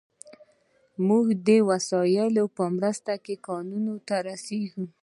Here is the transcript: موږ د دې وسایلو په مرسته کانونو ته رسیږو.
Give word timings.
موږ 1.07 1.25
د 1.33 1.39
دې 1.47 1.59
وسایلو 1.71 2.43
په 2.57 2.63
مرسته 2.77 3.11
کانونو 3.47 3.93
ته 4.07 4.15
رسیږو. 4.27 4.85